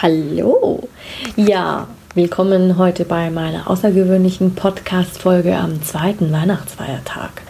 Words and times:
Hallo! 0.00 0.88
Ja, 1.34 1.88
willkommen 2.14 2.78
heute 2.78 3.04
bei 3.04 3.30
meiner 3.30 3.68
außergewöhnlichen 3.68 4.54
Podcast-Folge 4.54 5.56
am 5.56 5.82
zweiten 5.82 6.30
Weihnachtsfeiertag. 6.30 7.42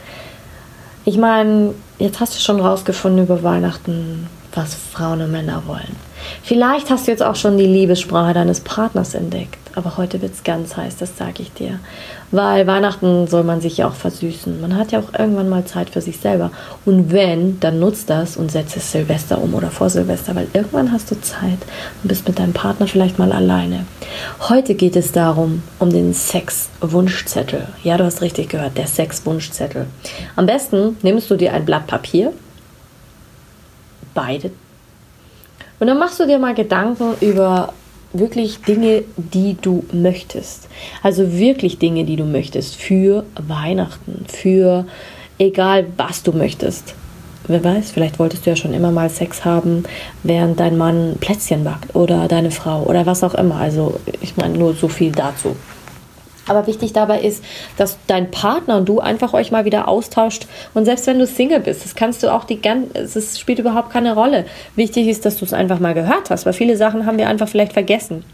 Ich 1.05 1.19
meine, 1.19 1.75
jetzt 1.99 2.21
hast 2.21 2.37
du 2.37 2.41
schon 2.41 2.59
rausgefunden 2.59 3.25
über 3.25 3.43
Weihnachten, 3.43 4.29
was 4.55 4.75
Frauen 4.75 5.21
und 5.21 5.31
Männer 5.31 5.65
wollen. 5.67 5.95
Vielleicht 6.43 6.89
hast 6.89 7.07
du 7.07 7.11
jetzt 7.11 7.23
auch 7.23 7.37
schon 7.37 7.59
die 7.59 7.67
Liebessprache 7.67 8.33
deines 8.33 8.61
Partners 8.61 9.13
entdeckt, 9.13 9.59
aber 9.79 9.97
heute 9.97 10.21
wird 10.21 10.35
es 10.35 10.43
ganz 10.43 10.77
heiß, 10.77 10.97
das 10.97 11.17
sage 11.17 11.41
ich 11.41 11.53
dir. 11.53 11.79
Weil 12.33 12.67
Weihnachten 12.67 13.29
soll 13.29 13.45
man 13.45 13.61
sich 13.61 13.79
ja 13.79 13.89
auch 13.89 13.95
versüßen. 13.95 14.61
Man 14.61 14.77
hat 14.77 14.91
ja 14.91 14.99
auch 14.99 15.17
irgendwann 15.17 15.49
mal 15.49 15.65
Zeit 15.65 15.91
für 15.91 16.01
sich 16.01 16.19
selber. 16.19 16.51
Und 16.85 17.13
wenn, 17.13 17.61
dann 17.61 17.79
nutzt 17.79 18.11
das 18.11 18.37
und 18.37 18.51
setzt 18.51 18.77
es 18.77 18.91
Silvester 18.91 19.41
um 19.41 19.55
oder 19.55 19.71
vor 19.71 19.89
Silvester, 19.89 20.35
weil 20.35 20.49
irgendwann 20.53 20.91
hast 20.91 21.13
du 21.13 21.21
Zeit 21.21 21.59
und 22.03 22.09
bist 22.09 22.27
mit 22.27 22.41
deinem 22.41 22.53
Partner 22.53 22.89
vielleicht 22.89 23.21
mal 23.21 23.31
alleine. 23.31 23.87
Heute 24.49 24.75
geht 24.75 24.97
es 24.97 25.13
darum, 25.13 25.63
um 25.79 25.91
den 25.91 26.13
Sex-Wunschzettel. 26.13 27.69
Ja, 27.85 27.97
du 27.97 28.05
hast 28.05 28.21
richtig 28.21 28.49
gehört, 28.49 28.77
der 28.77 28.89
Sex-Wunschzettel. 28.89 29.87
Am 30.35 30.47
besten 30.47 30.97
nimmst 31.03 31.31
du 31.31 31.37
dir 31.37 31.53
ein 31.55 31.65
Blatt 31.65 31.87
Papier, 31.87 32.33
beide. 34.13 34.51
Und 35.79 35.87
dann 35.87 35.99
machst 35.99 36.19
du 36.19 36.27
dir 36.27 36.41
mal 36.41 36.55
Gedanken 36.55 37.15
über 37.21 37.73
wirklich 38.13 38.61
Dinge, 38.63 39.05
die 39.17 39.57
du 39.61 39.85
möchtest. 39.93 40.69
Also 41.03 41.33
wirklich 41.33 41.79
Dinge, 41.79 42.05
die 42.05 42.17
du 42.17 42.25
möchtest 42.25 42.77
für 42.77 43.25
Weihnachten, 43.47 44.25
für 44.29 44.87
egal 45.39 45.87
was 45.97 46.23
du 46.23 46.33
möchtest. 46.33 46.95
Wer 47.47 47.65
weiß, 47.65 47.93
vielleicht 47.93 48.19
wolltest 48.19 48.45
du 48.45 48.51
ja 48.51 48.57
schon 48.57 48.75
immer 48.75 48.91
mal 48.91 49.09
Sex 49.09 49.45
haben, 49.45 49.85
während 50.23 50.61
dein 50.61 50.77
Mann 50.77 51.17
Plätzchen 51.19 51.65
backt 51.65 51.95
oder 51.97 52.29
deine 52.29 52.51
Frau 52.51 52.83
oder 52.83 53.07
was 53.07 53.25
auch 53.25 53.35
immer. 53.35 53.57
Also 53.57 53.99
ich 54.21 54.37
meine 54.37 54.59
nur 54.59 54.75
so 54.75 54.89
viel 54.89 55.13
dazu. 55.13 55.57
Aber 56.49 56.67
wichtig 56.67 56.93
dabei 56.93 57.21
ist, 57.21 57.45
dass 57.77 57.99
dein 58.07 58.31
Partner 58.31 58.77
und 58.79 58.89
du 58.89 59.01
einfach 59.01 59.35
euch 59.35 59.51
mal 59.51 59.65
wieder 59.65 59.89
austauscht. 59.89 60.47
Und 60.75 60.85
selbst 60.85 61.07
wenn 61.07 61.19
du 61.19 61.27
Single 61.27 61.61
bist, 61.61 61.85
das 61.85 61.95
kannst 61.95 62.23
du 62.23 62.33
auch 62.33 62.45
die 62.45 62.61
ganze, 62.61 62.99
es 62.99 63.39
spielt 63.39 63.59
überhaupt 63.59 63.91
keine 63.91 64.15
Rolle. 64.15 64.47
Wichtig 64.77 65.09
ist, 65.09 65.25
dass 65.25 65.39
du 65.39 65.45
es 65.45 65.53
einfach 65.53 65.81
mal 65.81 65.95
gehört 65.95 66.31
hast, 66.31 66.47
weil 66.47 66.53
viele 66.53 66.77
Sachen 66.77 67.07
haben 67.07 67.19
wir 67.19 67.29
einfach 67.29 67.49
vielleicht 67.49 67.73
vergessen. 67.73 68.25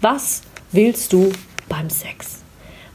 Was 0.00 0.42
willst 0.72 1.12
du 1.12 1.30
beim 1.68 1.90
Sex? 1.90 2.36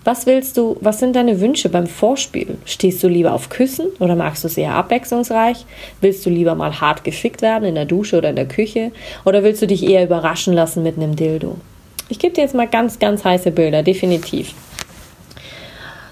Was 0.04 0.26
willst 0.26 0.58
du, 0.58 0.78
was 0.82 1.00
sind 1.00 1.16
deine 1.16 1.42
Wünsche 1.42 1.70
beim 1.70 1.86
Vorspiel? 1.86 2.58
Stehst 2.66 3.04
du 3.04 3.08
lieber 3.08 3.34
auf 3.34 3.50
Küssen 3.50 3.86
oder 4.00 4.16
magst 4.16 4.44
du 4.44 4.48
es 4.48 4.58
eher 4.58 4.74
abwechslungsreich? 4.74 5.66
Willst 6.00 6.26
du 6.26 6.32
lieber 6.32 6.56
mal 6.56 6.82
hart 6.82 7.04
gefickt 7.04 7.44
werden 7.44 7.66
in 7.66 7.76
der 7.76 7.86
Dusche 7.86 8.18
oder 8.18 8.30
in 8.30 8.36
der 8.36 8.48
Küche? 8.48 8.92
Oder 9.26 9.44
willst 9.44 9.62
du 9.62 9.68
dich 9.68 9.88
eher 9.88 10.04
überraschen 10.04 10.54
lassen 10.54 10.82
mit 10.82 10.98
einem 10.98 11.16
Dildo? 11.16 11.58
Ich 12.12 12.20
gebe 12.20 12.34
dir 12.34 12.42
jetzt 12.42 12.54
mal 12.54 12.68
ganz, 12.68 13.00
ganz 13.00 13.24
heiße 13.24 13.52
Bilder, 13.52 13.84
definitiv. 13.84 14.54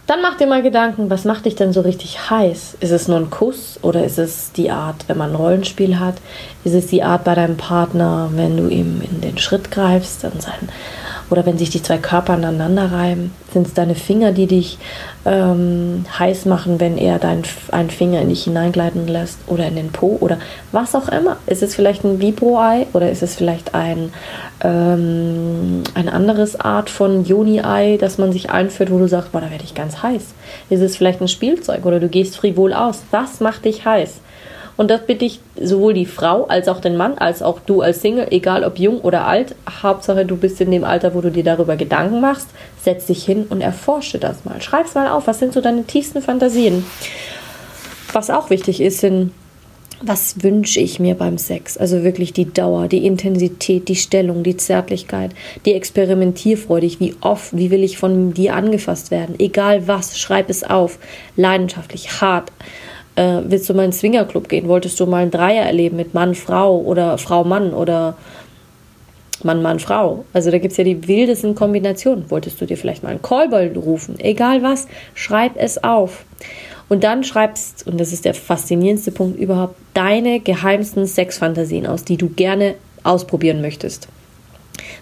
Dann 0.08 0.22
mach 0.22 0.38
dir 0.38 0.48
mal 0.48 0.64
Gedanken, 0.64 1.10
was 1.10 1.26
macht 1.26 1.44
dich 1.44 1.56
denn 1.56 1.74
so 1.74 1.82
richtig 1.82 2.30
heiß? 2.30 2.78
Ist 2.80 2.92
es 2.92 3.10
nur 3.10 3.18
ein 3.18 3.30
Kuss 3.30 3.78
oder 3.82 4.06
ist 4.06 4.18
es 4.18 4.54
die 4.54 4.72
Art, 4.72 4.96
wenn 5.08 5.18
man 5.18 5.32
ein 5.32 5.36
Rollenspiel 5.36 6.00
hat? 6.00 6.16
Ist 6.64 6.74
es 6.74 6.88
die 6.88 7.04
Art 7.04 7.26
bei 7.26 7.36
deinem 7.36 7.58
Partner, 7.58 8.30
wenn 8.32 8.56
du 8.56 8.70
ihm 8.70 9.02
in 9.02 9.20
den 9.20 9.38
Schritt 9.40 9.72
greifst, 9.72 10.24
an 10.24 10.40
seinen 10.40 10.70
oder 11.30 11.46
wenn 11.46 11.58
sich 11.58 11.70
die 11.70 11.82
zwei 11.82 11.98
Körper 11.98 12.34
aneinander 12.34 12.92
reiben, 12.92 13.32
sind 13.54 13.68
es 13.68 13.74
deine 13.74 13.96
Finger, 13.96 14.32
die 14.32 14.48
dich 14.48 14.78
ähm, 15.26 16.06
heiß 16.18 16.46
machen, 16.46 16.80
wenn 16.80 16.98
er 16.98 17.20
deinen 17.20 17.44
einen 17.72 17.90
Finger 17.90 18.22
in 18.22 18.30
dich 18.30 18.44
hineingleiten 18.44 19.08
lässt 19.08 19.40
oder 19.48 19.68
in 19.68 19.76
den 19.76 19.92
Po 19.92 20.18
oder 20.20 20.38
was 20.72 20.96
auch 20.96 21.10
immer. 21.10 21.38
Ist 21.46 21.64
es 21.64 21.76
vielleicht 21.76 22.04
ein 22.04 22.20
Vibro-Ei 22.20 22.88
oder 22.94 23.12
ist 23.12 23.24
es 23.24 23.36
vielleicht 23.36 23.76
ein, 23.76 24.12
ähm, 24.64 25.84
ein 25.94 26.10
anderes 26.10 26.60
Art 26.60 26.90
von 26.90 27.26
Joni-Ei, 27.26 27.98
das 27.98 28.18
man 28.18 28.32
sich 28.32 28.50
einführt, 28.50 28.92
wo 28.92 28.98
du 28.98 29.08
sagst, 29.08 29.32
boah, 29.32 29.42
da 29.42 29.52
werde 29.52 29.64
ich 29.64 29.76
ganz 29.76 30.02
heiß. 30.02 30.34
Ist 30.70 30.82
es 30.82 30.98
vielleicht 30.98 31.22
ein 31.22 31.28
Spielzeug 31.28 31.86
oder 31.86 32.00
du 32.00 32.08
gehst 32.08 32.38
frivol 32.38 32.74
aus. 32.74 33.04
Was 33.12 33.40
macht 33.40 33.66
dich 33.66 33.86
heiß? 33.86 34.22
Und 34.80 34.90
das 34.90 35.02
bitte 35.02 35.26
ich 35.26 35.42
sowohl 35.62 35.94
die 35.94 36.06
Frau 36.06 36.46
als 36.46 36.70
auch 36.70 36.80
den 36.80 36.96
Mann, 36.96 37.18
als 37.18 37.42
auch 37.42 37.60
du 37.60 37.82
als 37.82 38.02
Single, 38.02 38.28
egal 38.32 38.64
ob 38.64 38.80
jung 38.80 39.02
oder 39.02 39.28
alt. 39.28 39.54
Hauptsache, 39.70 40.26
du 40.26 40.38
bist 40.38 40.62
in 40.62 40.72
dem 40.72 40.86
Alter, 40.86 41.14
wo 41.14 41.20
du 41.20 41.32
dir 41.32 41.44
darüber 41.44 41.76
Gedanken 41.76 42.22
machst. 42.22 42.48
Setz 42.82 43.08
dich 43.08 43.26
hin 43.26 43.46
und 43.50 43.60
erforsche 43.60 44.20
das 44.20 44.46
mal. 44.46 44.62
Schreib's 44.62 44.96
mal 44.96 45.10
auf. 45.10 45.28
Was 45.28 45.40
sind 45.40 45.52
so 45.52 45.60
deine 45.60 45.84
tiefsten 45.84 46.22
Fantasien? 46.22 46.86
Was 48.14 48.30
auch 48.30 48.50
wichtig 48.52 48.80
ist, 48.80 49.02
sind 49.02 49.34
was 50.02 50.44
wünsche 50.44 50.80
ich 50.80 50.98
mir 50.98 51.16
beim 51.16 51.38
Sex? 51.38 51.78
Also 51.78 52.06
wirklich 52.06 52.32
die 52.32 52.54
Dauer, 52.54 52.88
die 52.88 53.06
Intensität, 53.06 53.90
die 53.90 53.98
Stellung, 53.98 54.44
die 54.44 54.56
Zärtlichkeit, 54.56 55.32
die 55.66 55.74
Experimentierfreudig, 55.74 57.02
wie 57.02 57.16
oft, 57.20 57.58
wie 57.58 57.70
will 57.70 57.84
ich 57.84 57.98
von 57.98 58.34
dir 58.34 58.56
angefasst 58.56 59.12
werden? 59.12 59.36
Egal 59.40 59.90
was, 59.90 60.18
schreib 60.18 60.50
es 60.50 60.64
auf. 60.64 61.00
Leidenschaftlich, 61.36 62.22
hart, 62.22 62.54
äh, 63.20 63.42
willst 63.44 63.70
du 63.70 63.74
mal 63.74 63.84
in 63.84 63.92
den 63.92 63.98
Swingerclub 63.98 64.48
gehen? 64.48 64.70
Wolltest 64.70 65.00
du 65.00 65.06
mal 65.06 65.22
einen 65.22 65.32
Dreier 65.32 65.66
erleben 65.66 65.98
mit 65.98 66.14
Mann, 66.14 66.36
Frau 66.36 66.80
oder 66.80 67.18
Frau, 67.18 67.44
Mann 67.44 67.74
oder 67.74 68.16
Mann, 69.44 69.62
Mann, 69.62 69.80
Frau? 69.80 70.24
Also 70.32 70.52
da 70.52 70.58
gibt 70.58 70.72
es 70.72 70.78
ja 70.78 70.86
die 70.86 71.06
wildesten 71.08 71.54
Kombinationen. 71.54 72.32
Wolltest 72.32 72.62
du 72.62 72.66
dir 72.66 72.78
vielleicht 72.78 73.04
mal 73.04 73.10
einen 73.10 73.22
Callboy 73.22 73.74
rufen? 73.76 74.18
Egal 74.20 74.64
was, 74.64 74.88
schreib 75.16 75.58
es 75.58 75.84
auf. 75.84 76.24
Und 76.88 77.04
dann 77.04 77.24
schreibst, 77.26 77.86
und 77.86 78.00
das 78.00 78.14
ist 78.14 78.24
der 78.24 78.34
faszinierendste 78.34 79.12
Punkt 79.12 79.38
überhaupt, 79.38 79.76
deine 79.94 80.40
geheimsten 80.40 81.06
Sexfantasien 81.06 81.86
aus, 81.86 82.06
die 82.06 82.18
du 82.18 82.30
gerne 82.30 82.76
ausprobieren 83.04 83.62
möchtest. 83.62 84.08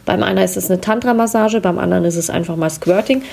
Beim 0.05 0.23
einen 0.23 0.39
ist 0.39 0.57
es 0.57 0.69
eine 0.69 0.81
Tantra-Massage, 0.81 1.61
beim 1.61 1.79
anderen 1.79 2.05
ist 2.05 2.15
es 2.15 2.29
einfach 2.29 2.55
mal 2.55 2.69
Squirting, 2.69 3.23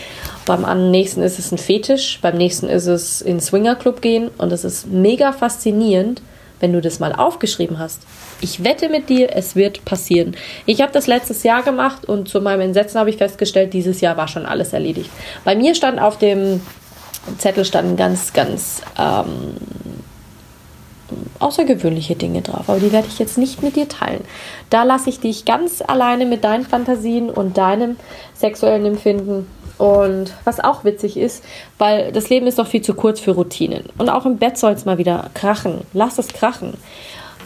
beim 0.47 0.91
nächsten 0.91 1.23
ist 1.23 1.39
es 1.39 1.53
ein 1.53 1.59
Fetisch, 1.59 2.19
beim 2.21 2.37
nächsten 2.37 2.69
ist 2.69 2.87
es 2.87 3.23
in 3.23 3.41
Swingerclub 3.41 4.01
gehen 4.01 4.31
und 4.39 4.53
es 4.53 4.65
ist 4.65 4.87
mega 4.87 5.33
faszinierend, 5.33 6.23
wenn 6.61 6.73
du 6.73 6.81
das 6.81 7.01
mal 7.01 7.13
aufgeschrieben 7.13 7.79
hast. 7.79 8.03
Ich 8.41 8.65
wette 8.65 8.89
mit 8.89 9.09
dir, 9.09 9.35
es 9.35 9.57
wird 9.57 9.85
passieren. 9.85 10.37
Ich 10.67 10.81
habe 10.81 10.93
das 10.93 11.07
letztes 11.07 11.43
Jahr 11.43 11.63
gemacht 11.63 12.05
und 12.05 12.29
zu 12.29 12.41
meinem 12.41 12.61
Entsetzen 12.61 12.99
habe 12.99 13.11
ich 13.11 13.17
festgestellt, 13.17 13.73
dieses 13.73 14.01
Jahr 14.01 14.17
war 14.17 14.29
schon 14.29 14.47
alles 14.47 14.73
erledigt. 14.73 15.11
Bei 15.45 15.57
mir 15.57 15.75
stand 15.75 16.01
auf 16.01 16.19
dem 16.19 16.61
Zettel 17.39 17.65
standen 17.65 17.97
ganz, 17.97 18.33
ganz 18.33 18.83
ähm, 18.99 19.55
außergewöhnliche 21.39 22.17
Dinge 22.17 22.43
drauf, 22.43 22.69
aber 22.69 22.81
die 22.81 22.93
werde 22.93 23.09
ich 23.09 23.19
jetzt 23.19 23.39
nicht 23.39 23.63
mit 23.63 23.77
dir 23.77 23.89
teilen. 23.89 24.25
Da 24.71 24.83
lasse 24.83 25.11
ich 25.11 25.21
dich 25.21 25.45
ganz 25.45 25.83
alleine 25.87 26.27
mit 26.27 26.45
deinen 26.45 26.65
Fantasien 26.65 27.31
und 27.31 27.57
deinem 27.59 27.97
sexuellen 28.35 28.87
Empfinden. 28.87 29.47
Und 29.77 30.33
was 30.45 30.61
auch 30.61 30.85
witzig 30.85 31.17
ist, 31.17 31.43
weil 31.79 32.13
das 32.13 32.29
Leben 32.29 32.47
ist 32.47 32.59
doch 32.59 32.67
viel 32.67 32.83
zu 32.83 32.95
kurz 32.95 33.19
für 33.19 33.33
Routinen. 33.33 33.85
Und 33.99 34.09
auch 34.09 34.25
im 34.25 34.39
Bett 34.39 34.57
soll 34.57 34.73
es 34.73 34.85
mal 34.85 34.99
wieder 34.99 35.31
krachen. 35.35 35.81
Lass 35.93 36.19
es 36.19 36.29
krachen. 36.29 36.75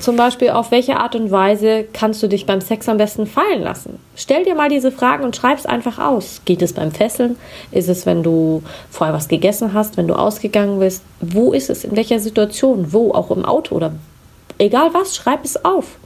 Zum 0.01 0.17
Beispiel, 0.17 0.51
auf 0.51 0.71
welche 0.71 0.99
Art 0.99 1.17
und 1.17 1.31
Weise 1.33 1.85
kannst 1.93 2.23
du 2.23 2.29
dich 2.29 2.47
beim 2.47 2.61
Sex 2.61 2.89
am 2.89 2.99
besten 2.99 3.27
fallen 3.27 3.63
lassen? 3.63 3.99
Stell 4.15 4.45
dir 4.45 4.55
mal 4.55 4.69
diese 4.69 4.93
Fragen 4.93 5.25
und 5.25 5.35
schreib 5.35 5.59
es 5.59 5.67
einfach 5.67 5.99
aus. 5.99 6.41
Geht 6.45 6.63
es 6.63 6.73
beim 6.73 6.93
Fesseln? 6.93 7.37
Ist 7.73 7.89
es, 7.89 8.07
wenn 8.07 8.23
du 8.23 8.63
vorher 8.91 9.15
was 9.15 9.27
gegessen 9.27 9.75
hast, 9.75 9.97
wenn 9.97 10.07
du 10.07 10.15
ausgegangen 10.15 10.79
bist? 10.79 11.03
Wo 11.21 11.53
ist 11.53 11.69
es? 11.69 11.85
In 11.85 11.97
welcher 11.97 12.21
Situation? 12.21 12.93
Wo? 12.93 13.13
Auch 13.13 13.33
im 13.33 13.45
Auto 13.45 13.75
oder 13.75 13.93
egal 14.59 14.95
was, 14.95 15.17
schreib 15.17 15.45
es 15.45 15.65
auf. 15.65 15.99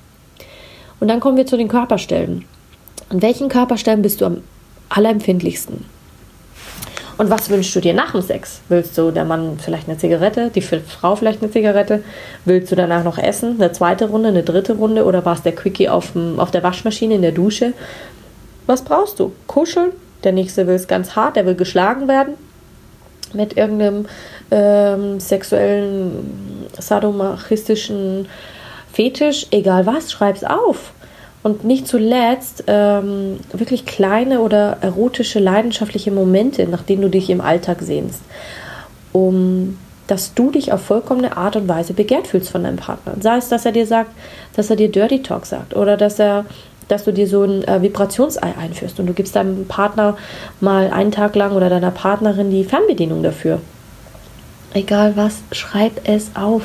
Und 0.98 1.08
dann 1.08 1.20
kommen 1.20 1.36
wir 1.36 1.46
zu 1.46 1.58
den 1.58 1.68
Körperstellen. 1.68 2.46
An 3.10 3.20
welchen 3.20 3.50
Körperstellen 3.50 4.00
bist 4.00 4.22
du 4.22 4.24
am 4.24 4.42
allerempfindlichsten? 4.88 5.84
Und 7.22 7.30
was 7.30 7.48
wünschst 7.50 7.76
du 7.76 7.80
dir 7.80 7.94
nach 7.94 8.10
dem 8.10 8.20
Sex? 8.20 8.62
Willst 8.68 8.98
du 8.98 9.12
der 9.12 9.24
Mann 9.24 9.56
vielleicht 9.62 9.88
eine 9.88 9.96
Zigarette, 9.96 10.50
die 10.52 10.60
Frau 10.60 11.14
vielleicht 11.14 11.40
eine 11.40 11.52
Zigarette? 11.52 12.02
Willst 12.44 12.72
du 12.72 12.74
danach 12.74 13.04
noch 13.04 13.16
essen? 13.16 13.60
Eine 13.60 13.70
zweite 13.70 14.06
Runde, 14.06 14.30
eine 14.30 14.42
dritte 14.42 14.72
Runde? 14.72 15.04
Oder 15.04 15.24
war 15.24 15.34
es 15.34 15.42
der 15.42 15.54
Quickie 15.54 15.88
auf, 15.88 16.14
dem, 16.14 16.40
auf 16.40 16.50
der 16.50 16.64
Waschmaschine 16.64 17.14
in 17.14 17.22
der 17.22 17.30
Dusche? 17.30 17.74
Was 18.66 18.82
brauchst 18.82 19.20
du? 19.20 19.30
Kuscheln? 19.46 19.92
Der 20.24 20.32
nächste 20.32 20.66
will 20.66 20.74
es 20.74 20.88
ganz 20.88 21.14
hart, 21.14 21.36
der 21.36 21.46
will 21.46 21.54
geschlagen 21.54 22.08
werden 22.08 22.34
mit 23.34 23.56
irgendeinem 23.56 24.06
ähm, 24.50 25.20
sexuellen, 25.20 26.66
sadomachistischen 26.76 28.26
Fetisch. 28.92 29.46
Egal 29.52 29.86
was, 29.86 30.10
schreib's 30.10 30.42
auf. 30.42 30.92
Und 31.42 31.64
nicht 31.64 31.88
zuletzt 31.88 32.64
ähm, 32.68 33.40
wirklich 33.52 33.84
kleine 33.84 34.40
oder 34.40 34.78
erotische, 34.80 35.40
leidenschaftliche 35.40 36.12
Momente, 36.12 36.66
nach 36.68 36.82
denen 36.82 37.02
du 37.02 37.10
dich 37.10 37.30
im 37.30 37.40
Alltag 37.40 37.78
sehnst. 37.80 38.22
Um 39.12 39.78
dass 40.08 40.34
du 40.34 40.50
dich 40.50 40.72
auf 40.72 40.82
vollkommene 40.82 41.36
Art 41.36 41.56
und 41.56 41.68
Weise 41.68 41.94
begehrt 41.94 42.26
fühlst 42.26 42.50
von 42.50 42.64
deinem 42.64 42.76
Partner. 42.76 43.14
Sei 43.20 43.36
es, 43.36 43.48
dass 43.48 43.64
er 43.64 43.72
dir 43.72 43.86
sagt, 43.86 44.10
dass 44.54 44.68
er 44.68 44.76
dir 44.76 44.90
Dirty 44.90 45.22
Talk 45.22 45.46
sagt 45.46 45.74
oder 45.74 45.96
dass 45.96 46.18
er 46.18 46.44
dass 46.88 47.04
du 47.04 47.12
dir 47.12 47.26
so 47.26 47.42
ein 47.44 47.64
äh, 47.64 47.80
Vibrationsei 47.80 48.54
einführst 48.58 49.00
und 49.00 49.06
du 49.06 49.14
gibst 49.14 49.34
deinem 49.34 49.66
Partner 49.66 50.16
mal 50.60 50.90
einen 50.90 51.12
Tag 51.12 51.34
lang 51.36 51.52
oder 51.52 51.70
deiner 51.70 51.90
Partnerin 51.92 52.50
die 52.50 52.64
Fernbedienung 52.64 53.22
dafür. 53.22 53.60
Egal 54.74 55.16
was, 55.16 55.42
schreib 55.52 56.06
es 56.06 56.32
auf. 56.34 56.62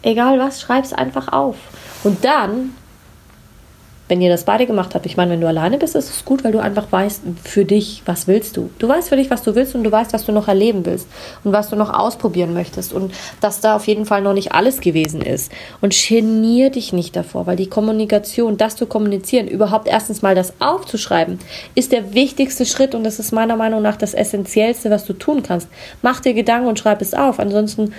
Egal 0.00 0.38
was, 0.38 0.62
schreib 0.62 0.84
es 0.84 0.94
einfach 0.94 1.30
auf. 1.32 1.56
Und 2.02 2.24
dann 2.24 2.72
wenn 4.08 4.22
ihr 4.22 4.30
das 4.30 4.44
beide 4.44 4.66
gemacht 4.66 4.94
habt, 4.94 5.06
ich 5.06 5.16
meine, 5.16 5.32
wenn 5.32 5.40
du 5.40 5.46
alleine 5.46 5.78
bist, 5.78 5.94
ist 5.94 6.10
es 6.10 6.24
gut, 6.24 6.42
weil 6.42 6.52
du 6.52 6.58
einfach 6.58 6.90
weißt 6.90 7.22
für 7.44 7.64
dich, 7.64 8.02
was 8.06 8.26
willst 8.26 8.56
du. 8.56 8.70
Du 8.78 8.88
weißt 8.88 9.10
für 9.10 9.16
dich, 9.16 9.30
was 9.30 9.42
du 9.42 9.54
willst 9.54 9.74
und 9.74 9.84
du 9.84 9.92
weißt, 9.92 10.12
was 10.14 10.24
du 10.24 10.32
noch 10.32 10.48
erleben 10.48 10.86
willst 10.86 11.06
und 11.44 11.52
was 11.52 11.68
du 11.68 11.76
noch 11.76 11.92
ausprobieren 11.92 12.54
möchtest 12.54 12.92
und 12.92 13.12
dass 13.40 13.60
da 13.60 13.76
auf 13.76 13.86
jeden 13.86 14.06
Fall 14.06 14.22
noch 14.22 14.32
nicht 14.32 14.52
alles 14.52 14.80
gewesen 14.80 15.20
ist. 15.20 15.52
Und 15.80 15.94
genier 15.94 16.70
dich 16.70 16.92
nicht 16.92 17.16
davor, 17.16 17.46
weil 17.46 17.56
die 17.56 17.68
Kommunikation, 17.68 18.56
das 18.56 18.76
zu 18.76 18.86
kommunizieren, 18.86 19.46
überhaupt 19.46 19.88
erstens 19.88 20.22
mal 20.22 20.34
das 20.34 20.54
aufzuschreiben, 20.58 21.38
ist 21.74 21.92
der 21.92 22.14
wichtigste 22.14 22.64
Schritt 22.64 22.94
und 22.94 23.04
das 23.04 23.18
ist 23.18 23.32
meiner 23.32 23.56
Meinung 23.56 23.82
nach 23.82 23.96
das 23.96 24.14
Essentiellste, 24.14 24.90
was 24.90 25.04
du 25.04 25.12
tun 25.12 25.42
kannst. 25.42 25.68
Mach 26.02 26.20
dir 26.20 26.32
Gedanken 26.32 26.68
und 26.68 26.78
schreib 26.78 27.02
es 27.02 27.12
auf. 27.12 27.38
Ansonsten 27.38 27.92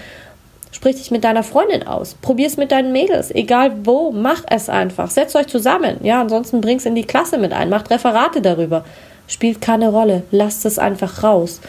Sprich 0.71 0.97
dich 0.97 1.09
mit 1.09 1.23
deiner 1.23 1.43
Freundin 1.43 1.87
aus. 1.87 2.15
Probier 2.21 2.47
es 2.47 2.57
mit 2.57 2.71
deinen 2.71 2.91
Mädels. 2.91 3.31
Egal 3.31 3.71
wo, 3.83 4.11
mach 4.11 4.43
es 4.49 4.69
einfach. 4.69 5.09
Setzt 5.09 5.35
euch 5.35 5.47
zusammen. 5.47 5.97
Ja, 6.03 6.21
ansonsten 6.21 6.61
bring's 6.61 6.85
in 6.85 6.95
die 6.95 7.05
Klasse 7.05 7.37
mit 7.37 7.53
ein. 7.53 7.69
Macht 7.69 7.89
Referate 7.89 8.41
darüber. 8.41 8.85
Spielt 9.27 9.61
keine 9.61 9.89
Rolle. 9.89 10.23
Lasst 10.31 10.65
es 10.65 10.77
einfach 10.77 11.23
raus. 11.23 11.59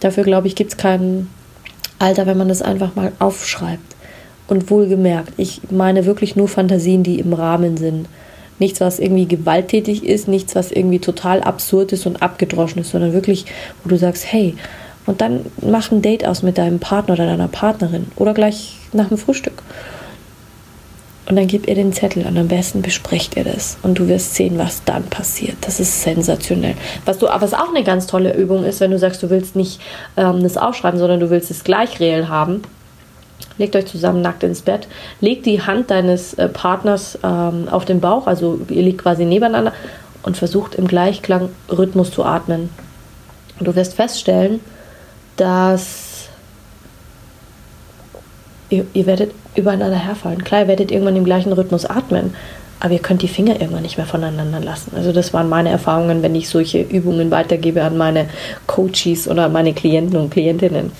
Dafür, 0.00 0.24
glaube 0.24 0.48
ich, 0.48 0.56
gibt 0.56 0.72
es 0.72 0.76
kein 0.76 1.28
Alter, 1.98 2.26
wenn 2.26 2.36
man 2.36 2.48
das 2.48 2.62
einfach 2.62 2.94
mal 2.96 3.12
aufschreibt. 3.18 3.94
Und 4.48 4.70
wohlgemerkt, 4.70 5.32
ich 5.36 5.60
meine 5.70 6.04
wirklich 6.06 6.36
nur 6.36 6.48
Fantasien, 6.48 7.02
die 7.02 7.18
im 7.18 7.32
Rahmen 7.32 7.76
sind. 7.76 8.08
Nichts, 8.58 8.80
was 8.80 8.98
irgendwie 8.98 9.26
gewalttätig 9.26 10.04
ist, 10.04 10.28
nichts, 10.28 10.54
was 10.54 10.72
irgendwie 10.72 10.98
total 10.98 11.42
absurd 11.42 11.92
ist 11.92 12.06
und 12.06 12.22
abgedroschen 12.22 12.80
ist, 12.80 12.90
sondern 12.90 13.12
wirklich, 13.12 13.46
wo 13.82 13.88
du 13.88 13.98
sagst, 13.98 14.32
hey, 14.32 14.54
und 15.06 15.20
dann 15.20 15.46
mach 15.62 15.90
ein 15.90 16.02
Date 16.02 16.26
aus 16.26 16.42
mit 16.42 16.58
deinem 16.58 16.80
Partner 16.80 17.14
oder 17.14 17.26
deiner 17.26 17.48
Partnerin 17.48 18.08
oder 18.16 18.34
gleich 18.34 18.76
nach 18.92 19.08
dem 19.08 19.18
Frühstück. 19.18 19.62
Und 21.28 21.34
dann 21.34 21.48
gib 21.48 21.66
ihr 21.66 21.74
den 21.74 21.92
Zettel 21.92 22.24
und 22.24 22.38
am 22.38 22.46
besten 22.46 22.82
besprecht 22.82 23.36
ihr 23.36 23.42
das. 23.42 23.78
Und 23.82 23.98
du 23.98 24.06
wirst 24.06 24.36
sehen, 24.36 24.58
was 24.58 24.84
dann 24.84 25.04
passiert. 25.04 25.56
Das 25.62 25.80
ist 25.80 26.02
sensationell. 26.02 26.76
Was, 27.04 27.18
du, 27.18 27.26
was 27.26 27.52
auch 27.52 27.70
eine 27.70 27.82
ganz 27.82 28.06
tolle 28.06 28.32
Übung 28.36 28.64
ist, 28.64 28.80
wenn 28.80 28.92
du 28.92 28.98
sagst, 28.98 29.24
du 29.24 29.30
willst 29.30 29.56
nicht 29.56 29.80
ähm, 30.16 30.42
das 30.42 30.56
aufschreiben, 30.56 31.00
sondern 31.00 31.18
du 31.18 31.28
willst 31.28 31.50
es 31.50 31.64
gleich 31.64 31.98
real 31.98 32.28
haben. 32.28 32.62
Legt 33.58 33.74
euch 33.74 33.86
zusammen 33.86 34.22
nackt 34.22 34.44
ins 34.44 34.62
Bett. 34.62 34.86
Legt 35.20 35.46
die 35.46 35.62
Hand 35.62 35.90
deines 35.90 36.34
äh, 36.34 36.48
Partners 36.48 37.18
ähm, 37.24 37.68
auf 37.70 37.84
den 37.84 38.00
Bauch, 38.00 38.28
also 38.28 38.60
ihr 38.68 38.82
liegt 38.82 39.02
quasi 39.02 39.24
nebeneinander 39.24 39.72
und 40.22 40.36
versucht 40.36 40.76
im 40.76 40.86
Gleichklang 40.86 41.48
Rhythmus 41.68 42.12
zu 42.12 42.24
atmen. 42.24 42.70
Und 43.58 43.66
du 43.66 43.74
wirst 43.74 43.94
feststellen, 43.94 44.60
dass 45.36 46.28
ihr, 48.70 48.86
ihr 48.92 49.06
werdet 49.06 49.32
übereinander 49.54 49.96
herfallen. 49.96 50.44
Klar, 50.44 50.62
ihr 50.62 50.68
werdet 50.68 50.90
irgendwann 50.90 51.16
im 51.16 51.24
gleichen 51.24 51.52
Rhythmus 51.52 51.84
atmen, 51.84 52.34
aber 52.80 52.94
ihr 52.94 53.00
könnt 53.00 53.22
die 53.22 53.28
Finger 53.28 53.60
irgendwann 53.60 53.82
nicht 53.82 53.96
mehr 53.96 54.06
voneinander 54.06 54.60
lassen. 54.60 54.92
Also 54.96 55.12
das 55.12 55.32
waren 55.32 55.48
meine 55.48 55.70
Erfahrungen, 55.70 56.22
wenn 56.22 56.34
ich 56.34 56.48
solche 56.48 56.82
Übungen 56.82 57.30
weitergebe 57.30 57.82
an 57.82 57.96
meine 57.96 58.28
Coaches 58.66 59.28
oder 59.28 59.46
an 59.46 59.52
meine 59.52 59.72
Klienten 59.72 60.16
und 60.16 60.30
Klientinnen. 60.30 60.92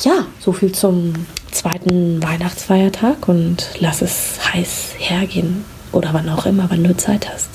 Ja, 0.00 0.26
so 0.40 0.52
viel 0.52 0.72
zum 0.72 1.14
zweiten 1.50 2.22
Weihnachtsfeiertag 2.22 3.28
und 3.28 3.68
lass 3.78 4.02
es 4.02 4.38
heiß 4.52 4.94
hergehen 4.98 5.64
oder 5.92 6.08
wann 6.12 6.28
auch 6.28 6.46
immer, 6.46 6.66
wann 6.68 6.82
du 6.82 6.96
Zeit 6.96 7.28
hast. 7.32 7.50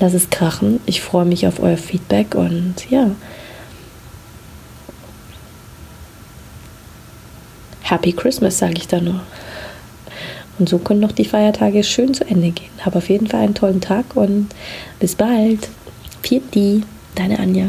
Lass 0.00 0.12
es 0.12 0.30
krachen. 0.30 0.80
Ich 0.86 1.00
freue 1.00 1.24
mich 1.24 1.46
auf 1.46 1.62
euer 1.62 1.76
Feedback 1.76 2.34
und 2.34 2.74
ja, 2.90 3.10
Happy 7.88 8.12
Christmas, 8.12 8.58
sage 8.58 8.74
ich 8.78 8.88
da 8.88 9.00
nur. 9.00 9.20
Und 10.58 10.68
so 10.68 10.78
können 10.78 11.00
noch 11.00 11.12
die 11.12 11.24
Feiertage 11.24 11.84
schön 11.84 12.14
zu 12.14 12.24
Ende 12.24 12.50
gehen. 12.50 12.70
Hab 12.84 12.96
auf 12.96 13.08
jeden 13.08 13.26
Fall 13.26 13.42
einen 13.42 13.54
tollen 13.54 13.80
Tag 13.80 14.16
und 14.16 14.48
bis 14.98 15.14
bald. 15.14 15.68
Pfiat 16.22 16.82
deine 17.14 17.38
Anja. 17.38 17.66